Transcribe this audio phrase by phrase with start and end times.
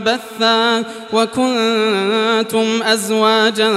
[0.00, 3.70] منبثا وكنتم أزواجا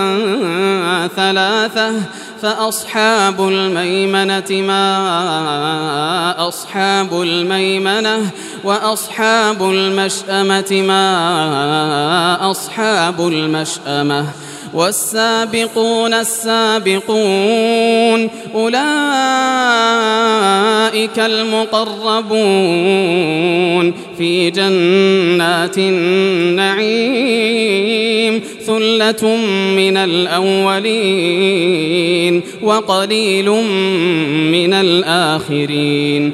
[1.15, 1.93] ثلاثة
[2.41, 4.87] فأصحاب الميمنة ما
[6.47, 8.31] أصحاب الميمنة
[8.63, 14.25] وأصحاب المشأمة ما أصحاب المشأمة
[14.73, 17.09] والسابقون السابقون
[18.55, 18.73] أولئك
[21.19, 22.33] المقربون
[24.17, 24.49] في
[25.43, 27.23] جنات النعيم
[28.65, 29.35] ثلة
[29.75, 31.23] من الأولين
[32.61, 33.49] وقليل
[34.51, 36.33] من الآخرين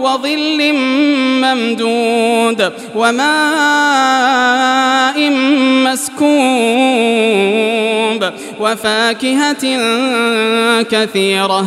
[0.00, 0.72] وظل
[1.42, 3.36] ممدود وماء
[5.86, 6.26] مسكوب
[8.60, 9.64] وفاكهة
[10.82, 11.66] كثيرة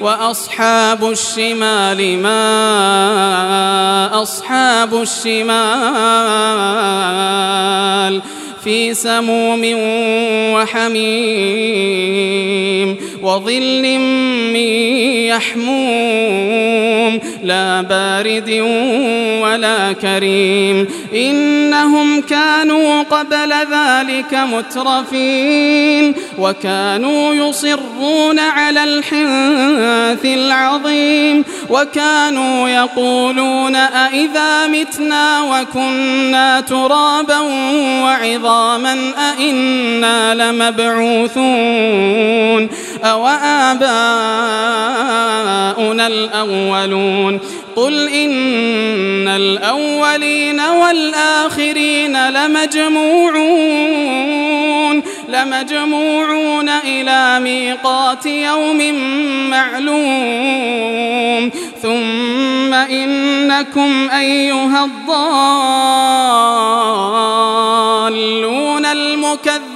[0.00, 2.42] وأصحاب الشمال ما
[4.22, 5.56] أصحاب الشمال
[8.66, 9.62] في سموم
[10.54, 11.76] وحميم
[13.22, 13.98] وظل
[14.52, 14.56] من
[15.30, 18.50] يحموم لا بارد
[19.42, 34.66] ولا كريم إنهم كانوا قبل ذلك مترفين وكانوا يصرون على الحنث العظيم وكانوا يقولون أئذا
[34.66, 37.38] متنا وكنا ترابا
[38.02, 38.55] وعظاما
[39.14, 41.46] أئنا لمبعوثون
[43.04, 43.86] أو آباؤنا
[46.06, 47.40] الأولون
[47.76, 54.35] قل إن الأولين والآخرين لمجموعون
[55.28, 58.94] لمجموعون إلى ميقات يوم
[59.50, 61.50] معلوم.
[61.82, 65.16] ثم إنكم أيها الضالون
[68.86, 69.75] المكذبون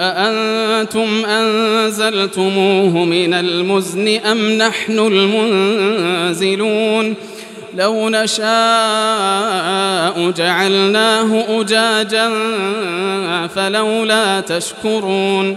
[0.00, 6.68] أأنتم أنزلتموه من المزن أم نحن المنزلون؟
[7.74, 8.48] لو نشاء
[10.30, 12.30] جعلناه أجاجا
[13.54, 15.56] فلولا تشكرون.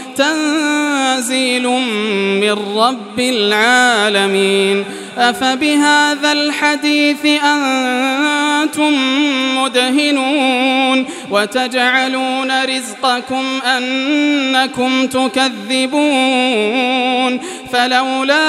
[0.21, 1.67] تنزيل
[2.41, 4.85] من رب العالمين.
[5.17, 8.93] أفبهذا الحديث أنتم
[9.57, 13.45] مدهنون وتجعلون رزقكم
[13.77, 16.11] أنكم تكذبون.
[17.73, 18.47] فلولا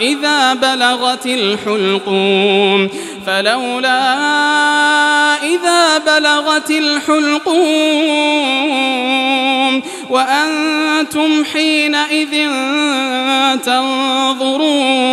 [0.00, 2.88] إذا بلغت الحلقوم
[3.26, 4.02] فلولا
[5.42, 7.52] إذا بلغت الحلقوم
[10.10, 12.50] وأنتم حينئذ
[13.64, 15.12] تنظرون.